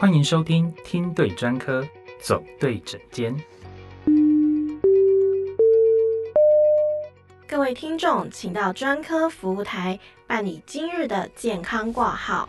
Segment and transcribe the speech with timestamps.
[0.00, 1.86] 欢迎收听听对专科，
[2.22, 3.36] 走对诊间。
[7.46, 12.48] 各位听众，请到专科服务台办理今日的健康挂号。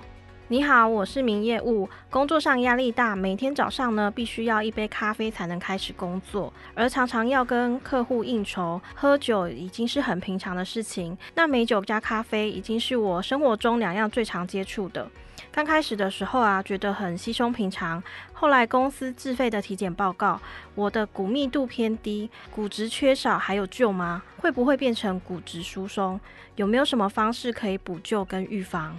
[0.52, 11.18] 你好，我是名业务，工作上压力大，每天早上呢必须要一杯咖啡才能开始工作，而常常要跟客户应酬，喝酒已经是很平常的事情。
[11.36, 15.08] 那美酒加咖啡已经是我生活中两样最常接触的。
[15.54, 20.38] 刚开始的时候啊，觉得很稀松平常，后来公司自费的体检报告，
[20.76, 24.22] 我的骨密度偏低，骨质缺少，还有救吗？
[24.42, 26.20] 会不会变成骨质疏松？
[26.58, 28.94] 有没有什么方式可以补救跟预防？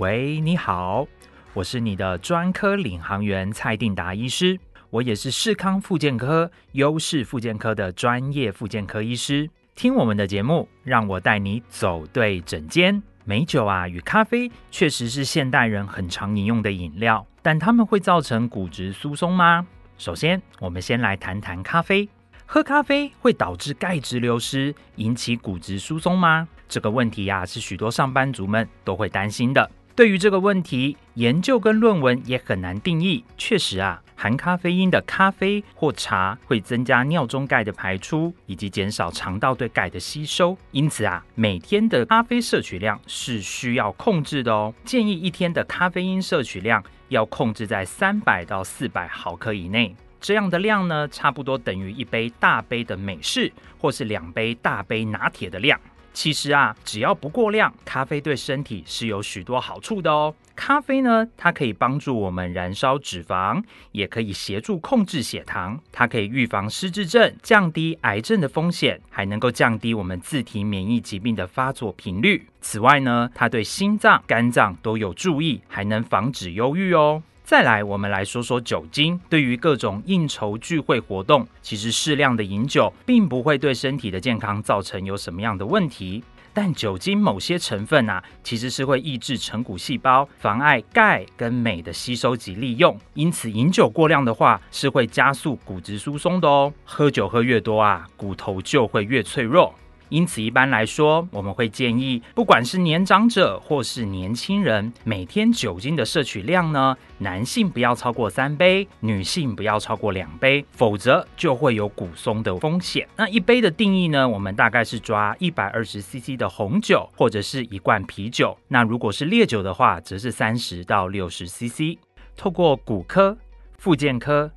[0.00, 1.06] 喂，你好，
[1.52, 9.46] 我是你的专科领航员蔡定达医师，我也是视康复健科优势复健科的专业复健科医师。
[9.74, 13.02] 听我们的节目，让我带你走对诊间。
[13.24, 19.66] 美酒啊与咖啡确实是现代人很常饮用的饮料，但它们会造成骨质疏松吗？
[19.98, 22.08] 首先，我们先来谈谈咖啡。
[22.46, 26.48] 喝咖啡会导致钙质流失，引起骨质疏松吗？
[26.66, 29.70] 这个问题呀，是许多上班族们都会担心的。
[29.96, 33.22] 对于这个问题，研究跟论文也很难定义。
[33.36, 40.56] 确实啊，含咖啡因的咖啡或茶会增加尿中钙的排出，以及减少肠道对钙的吸收。
[40.70, 44.72] 因此啊，每天的咖啡摄取量是需要控制的哦。
[44.84, 49.94] 建议一天的咖啡因摄取量要控制在三百到四百毫克以内。
[50.18, 55.78] 这样的量呢，差不多等于一杯大杯的美式，或是两杯大杯拿铁的量。
[56.12, 60.34] 其实啊，只要不过量，咖啡对身体是有许多好处的哦。
[60.56, 65.80] 咖啡呢，它可以帮助我们燃烧脂肪，也可以协助控制血糖。
[65.90, 72.46] 它可以预防失智症，降低癌症的风险，还能够降低我们自体免疫疾病的发作频率。
[72.60, 77.22] 此外呢，它对心脏、肝脏都有注意，还能防止忧郁哦。
[77.50, 79.20] 再来，我们来说说酒精。
[79.28, 86.22] 对于各种应酬聚会活动，其实适量的饮酒并不会对身体的健康造成有什么样的问题。
[86.54, 92.96] 但酒精某些成分啊，其实是会抑制成骨细胞，妨碍钙跟镁的吸收及利用。
[93.14, 96.72] 因此，饮酒过量的话，是会加速骨质疏松的哦。
[96.84, 99.74] 喝酒喝越多啊，骨头就会越脆弱。
[100.10, 113.08] 因此，一般来说，我们会建议，不管是年长者或是年轻人，每天酒精的摄取量呢，男性不要超过三杯，女性不要超过两杯，否则就会有骨松的风险。
[113.16, 118.58] 那一杯的定义呢，我们大概是抓一百二十 CC 的红酒或者是一罐啤酒。
[118.68, 121.96] 那如果是烈酒的话，则是三十到六十 CC。
[122.36, 123.38] 透过骨科、
[123.78, 124.50] 复健科、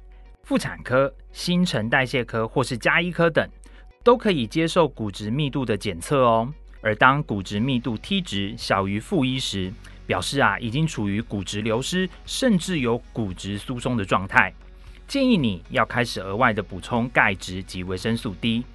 [0.44, 3.48] 妇产科、新陈代谢科或是加医科等。
[4.04, 9.72] 都可以接受骨质密度的检测哦，而当骨质密度 T 值小于负一时，
[10.06, 14.54] 表示啊已经处于骨质流失，甚至有骨质疏松的状态，
[15.08, 18.66] 建议你要开始额外的补充钙质及维生素 D，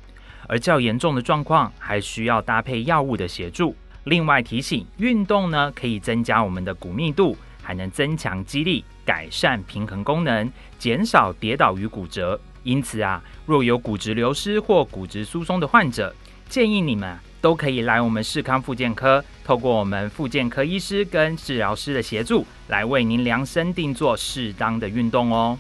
[0.48, 3.76] 而较严重的状况还需要搭配药物的协助。
[4.04, 12.40] 另外提醒，运动呢可以增加我们的骨密度，还能增强肌力，改善平衡功能，减少跌倒与骨折。
[12.68, 16.14] 因此啊，若有骨质流失或骨质疏松的患者，
[16.50, 25.56] 建议你们都可以来我们视康复健科，透过我们复健科医师跟治疗师的协助，来为您量身定做适当的运动哦。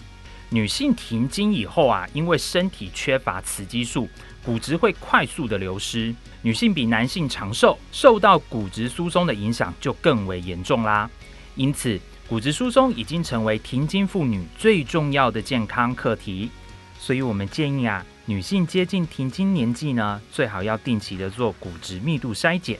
[0.50, 4.06] 女性停经以后啊，因为身体缺乏雌激素，
[4.44, 6.14] 骨质会快速的流失。
[6.42, 11.08] 女性比男性长寿，受到骨质疏松的影响就更为严重啦。
[11.54, 11.98] 因此，
[12.28, 16.50] 骨质疏松已经成为停经妇女最重要的健康课题。
[16.98, 22.78] 所以我们建议啊，女性接近停经年纪呢，最好要定期的做骨质密度筛检。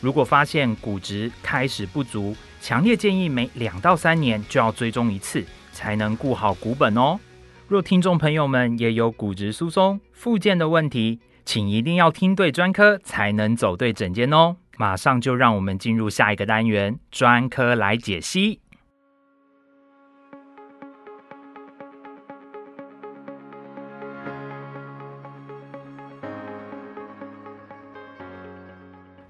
[0.00, 7.18] 如果发现骨质开始不足，强烈建议每两到三年就要追踪一次，才能顾好骨本哦。
[7.68, 14.56] 若听众朋友们也有骨质疏松、复健的问题，请一定要听对专科，才能走对诊间哦。
[14.76, 18.60] 马上就让我们进入下一个单元，专科来解析。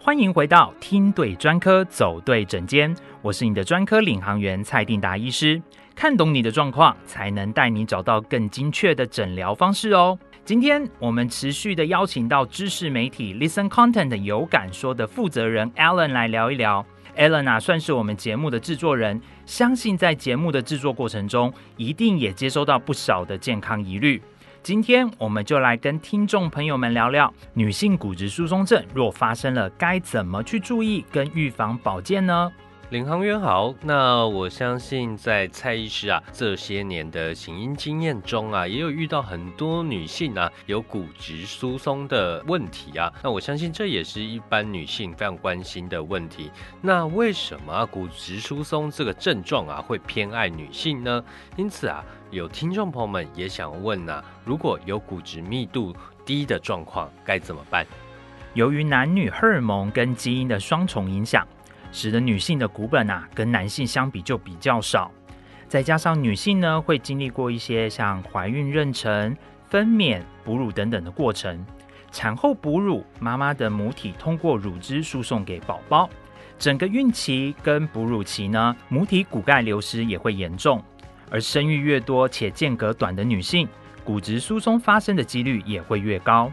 [0.02, 5.60] 欢迎回到听对专科走对诊间，我是你的专科领航员蔡定达医师。
[5.94, 10.18] 看懂你的状况，才能带你找到更精确的诊疗方式哦。
[10.42, 16.84] 今天我们持续的邀请到知识媒体 Listen Content 有感说的负责人 Alan 来聊一聊。
[17.18, 24.22] Alan 啊，算是我们节目的制作人，相信在节目的制作过程中，一定也接收到不少的健康疑虑。
[24.62, 32.52] 今天我们就来跟听众朋友们聊聊女性骨质疏松症若发生了该怎么去注意跟预防保健呢？
[32.90, 43.12] 领航员好，那我相信在蔡医师啊这些年的行医经验中啊，也有遇到很多女性啊有骨质疏松的问题啊。
[43.22, 46.50] 那我相信这也是一般女性非常关心的问题。
[46.80, 51.24] 那为什么骨质疏松这个症状啊会偏爱女性呢？
[51.56, 55.94] 因此啊，有听众朋友们也想问啊，如果有骨质密度
[56.26, 57.86] 低的状况该怎么办？
[58.54, 61.46] 由于男女荷尔蒙跟基因的双重影响。
[61.92, 65.10] 使得女性的骨本啊，跟男性相比就比较少。
[65.68, 69.36] 再加上女性呢，会经历过一些像怀孕、妊娠、
[69.68, 71.64] 分娩、哺乳等等的过程。
[72.10, 76.10] 产后哺乳，妈妈的母体通过乳汁输送给宝宝。
[76.58, 80.82] 整个孕期跟哺乳期呢，母体骨钙流失也会严重。
[81.30, 83.68] 而生育越多且间隔短的女性，
[84.02, 86.50] 骨质疏松发生的几率也会越高。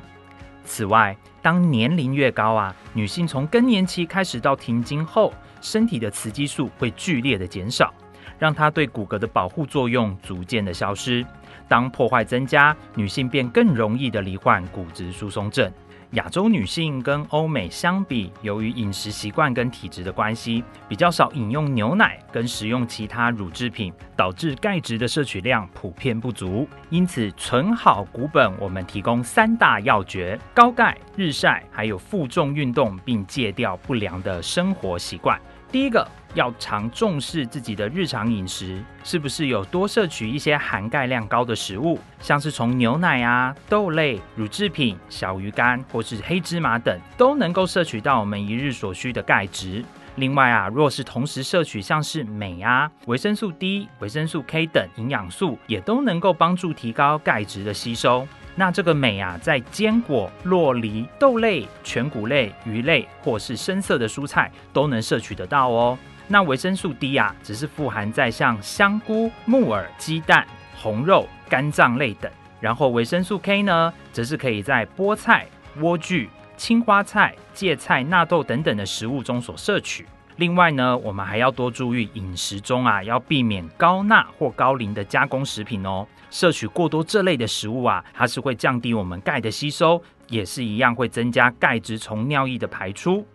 [0.68, 7.92] 此外，当年龄越高啊，女性从更年期开始到停经后，身体的雌激素会剧烈的减少，
[8.38, 11.26] 让它对骨骼的保护作用逐渐的消失。
[11.70, 15.72] 当破坏增加，女性便更容易的罹患骨质疏松症。
[16.12, 26.66] 亚洲女性跟欧美相比，由于饮食习惯跟体质的关系，比较少饮用牛奶跟食用其他乳制品，导致钙质的摄取量普遍不足。
[26.90, 35.38] 因此，存好骨本，我们提供三大要诀：高钙、日晒，还有负重运动，并戒掉不良的生活习惯。
[35.72, 36.08] 第一个。
[36.34, 49.84] 要常重视自己的日常饮食，是不是有多摄取一些含钙量高的食物，像是从牛奶啊、豆类、乳制品、小鱼干或是黑芝麻等，都能够摄取到我们一日所需的钙质。
[50.18, 58.28] 另外啊，若是同时摄取像是镁啊、维生素 D、维生素 K 等营养素，也都能够帮助提高钙质的吸收。
[58.60, 65.96] 那这个镁啊，在坚果、洛梨、豆类、全谷类、鱼类或是深色的蔬菜都能摄取得到哦。
[66.28, 70.46] 那维生素 D 啊，只是富含在像香菇、木耳、鸡蛋、
[70.76, 72.32] 红肉、肝脏类等。
[72.60, 75.46] 然后维生素 K 呢，则是可以在菠菜、
[75.80, 76.28] 莴苣、
[76.58, 80.08] 青花菜、芥菜、纳豆等等的食物中所摄取。
[80.38, 86.08] 另外呢，我们还要多注意饮食中啊，要避免高钠或高磷的加工食品哦。
[86.30, 93.26] 摄取过多这类的食物啊，它是会降低我们钙的吸收，也是一样会增加钙质从尿液的排出。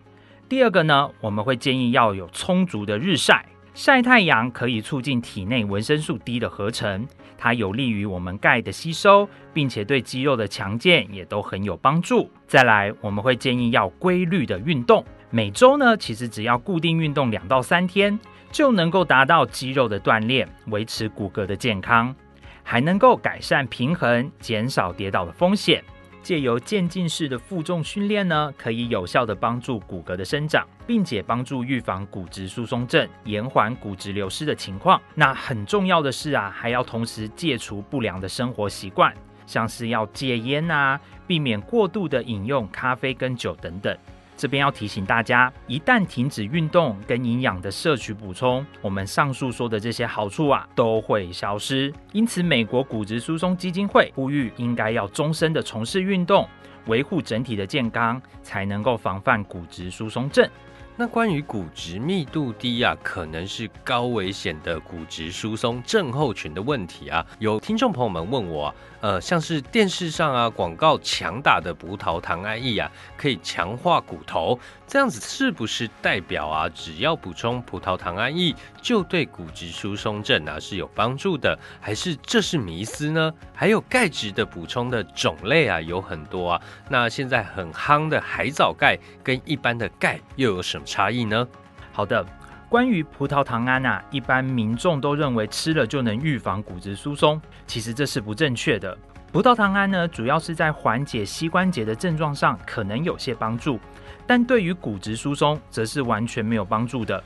[0.47, 7.05] 第二个呢，我们会建议要有充足的日晒，晒太阳可以促进体内维生素 D 的合成，
[7.37, 12.29] 它有利于我们钙的吸收，并且对肌肉的强健也都很有帮助。
[12.47, 15.03] 再来，我们会建议要规律的运动，
[15.35, 18.19] 每周呢，其实只要固定运动两到三天，
[18.51, 22.15] 就能够达到肌肉的锻炼，维持骨骼的健康，
[22.61, 25.83] 还能够改善平衡，减少跌倒的风险。
[26.21, 35.01] 借由渐进式的负重训练呢，可以有效的帮助骨骼的生长，并且帮助预防骨质疏松症，延缓骨质流失的情况。
[35.15, 39.11] 那很重要的是啊，还要同时戒除不良的生活习惯，
[39.47, 43.97] 像是要戒烟啊，避免过度的饮用咖啡跟酒等等。
[44.35, 51.93] 这边要提醒大家，一旦停止运动跟营养的摄取补充，我们上述说的这些好处啊都会消失。
[52.11, 56.47] 因此，美国骨质疏松基金会呼吁，应该要终身的从事运动，
[56.87, 60.49] 维护整体的健康，才能够防范骨质疏松症。
[60.95, 68.75] 那关于骨质密度低啊，可能是高危险的骨质疏松症候群的问题啊，有听众朋友们问我啊。
[69.03, 81.59] 呃，像是电视上啊广告强打的葡萄糖胺液啊，可以强化骨头，这样子是不是代表啊，只要补充葡萄糖胺液就对骨质疏松症啊是有帮助的？
[81.81, 83.33] 还是这是迷思呢？
[83.53, 91.47] 还有钙质的补充的种类啊有很多啊，那现在很夯的海藻钙跟一般的钙又有什么差异呢？
[91.91, 92.25] 好的。
[92.69, 98.97] 关于葡萄糖胺啊，一般民众都认为吃了就能预防骨质疏松，其实这是不正确的。
[99.31, 103.79] 葡萄糖胺呢，主要是在缓解膝关节的症状上可能有些帮助，
[104.25, 107.23] 但对于骨质疏松则是完全没有帮助的。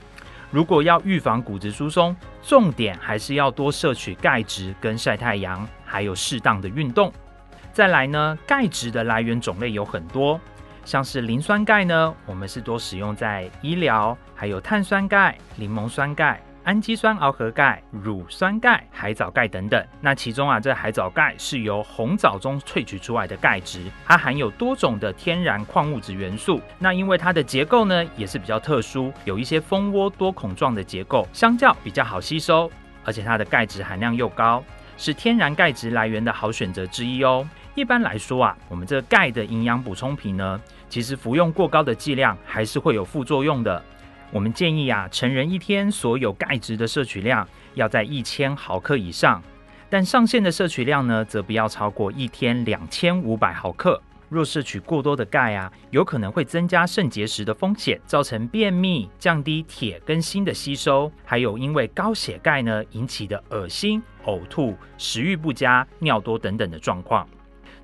[0.52, 7.10] 如果要预防骨质疏松，重点还是要多摄取钙质跟晒太阳，还有适当的运动。
[7.72, 10.38] 再来呢，钙质的来源种类有很多。
[10.88, 19.86] 像是磷酸钙呢，我们是多使用在医疗，还有碳酸钙、柠檬酸钙、氨基酸螯合钙、乳酸钙、海藻钙等等。
[20.00, 26.62] 那其中啊，这海藻钙是由红藻中萃取出来的钙质，它含有多种的天然矿物质元素。
[26.80, 32.72] 那因为它的结构呢，也是比较特殊，有一些蜂窝多孔状的结构，相较比较好吸收，
[33.04, 34.64] 而且它的钙质含量又高，
[34.96, 37.46] 是天然钙质来源的好选择之一哦。
[37.76, 43.84] 一般来说啊，我们这钙的营养补充品呢，其实服用过高的剂量还是会有副作用的。
[44.32, 49.42] 我们建议啊，成人一天所有钙质的摄取量要在一千毫克以上，
[49.90, 54.02] 但上限的摄取量呢，则不要超过一天两千五百毫克。
[54.30, 67.26] 若摄取过多的钙啊，有可能会增加肾结石的风险，造成便秘，降低铁跟锌的吸收，还有因为高血钙呢引起的恶心、呕吐、食欲不佳、尿多等等的状况。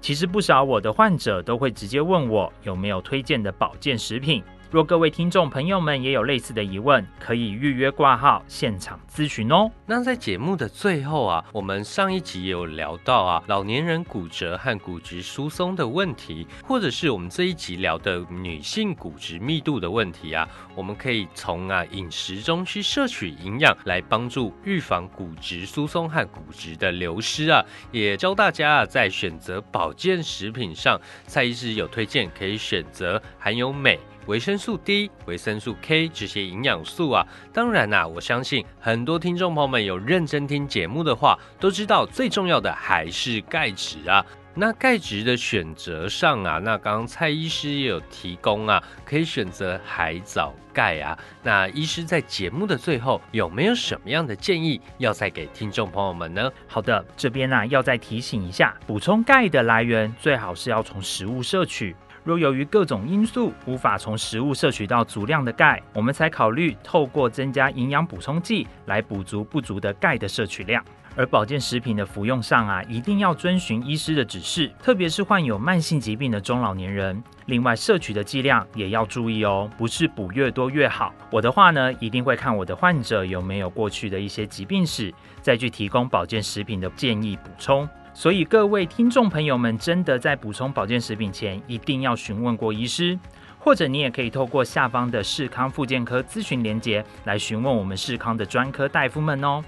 [0.03, 4.43] 其实不少我的患者都会直接问我有没有推荐的保健食品。
[4.74, 9.70] 若各位听众朋友们也有类似的疑问，可以预约挂号现场咨询哦。
[9.86, 27.63] 那在节目的最后啊，我们上一集也有聊到啊，老年人骨折和骨质疏松的问题，或者是我们这一集聊的女性骨质密度的问题啊，我们可以从啊饮食中去摄取营养，来帮助预防骨质疏松和骨质的流失啊。
[27.92, 34.00] 也教大家啊，在选择保健食品上，蔡医师有推荐可以选择含有镁。
[34.27, 44.25] 维生素 D、维生素 K 这些营养素啊，当然啦，我相信很多听众朋友们有认真听节目的话，都知道最重要的还是钙质啊。
[44.56, 51.18] 那钙质的选择上啊，那刚刚蔡医师也有提供啊，可以选择海藻钙啊。
[51.42, 56.51] 那医师在节目的最后有没有什么样的建议要再给听众朋友们呢？
[56.68, 61.96] 好的，这边呢要再提醒一下，补充钙的来源最好是要从食物摄取。
[62.24, 70.84] 若由于各种因素无法从食物摄取到足量的钙，我们才考虑透过增加营养补充剂来补足不足的钙的摄取量。
[71.15, 77.22] 而保健食品的服用上啊，一定要遵循医师的指示，特别是患有慢性疾病的中老年人。
[77.46, 81.13] 另外，摄取的剂量也要注意哦，不是补越多越好。
[81.30, 87.88] 我的话呢，一定会看我的患者有没有过去的一些疾病史，再去提供保健食品的建议补充。
[88.15, 93.17] 所以各位听众朋友们，真的在补充保健食品前，一定要询问过医师，
[93.58, 99.63] 或者你也可以透过下方的视康复健科咨询连接来询问我们视康的专科大夫们哦。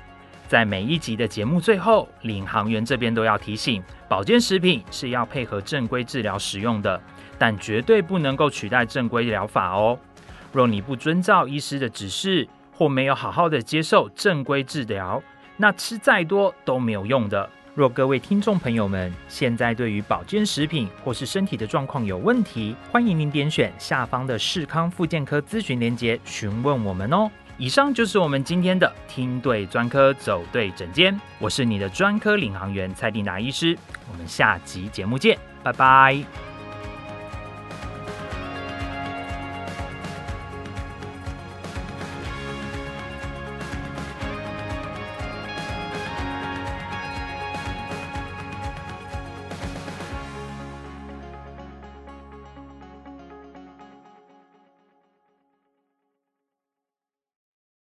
[0.48, 7.02] 在每一集的节目最后，领航员这边都要提醒，保健食品是要配合正规治疗使用的，
[7.40, 9.98] 但绝对不能够取代正规疗法哦。
[10.54, 15.22] 若你不遵照医师的指示，或没有好好的接受正规治疗，
[15.58, 17.50] 那吃再多都没有用的。
[17.76, 27.30] 若各位听众朋友们现在对于保健食品或是身体的状况有问题，欢迎您点选下方的视康复健科咨询链接询问我们哦。
[27.58, 33.78] 以上就是我们今天的听对专科走对诊间，我是你的专科领航员蔡定达医师，
[34.10, 36.45] 我们下集节目见，拜拜。